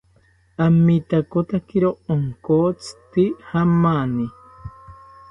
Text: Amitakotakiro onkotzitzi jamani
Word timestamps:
Amitakotakiro 0.65 1.89
onkotzitzi 2.13 3.23
jamani 3.49 4.27